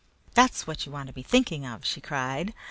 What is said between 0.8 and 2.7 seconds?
you want to be thinking of!" she cried.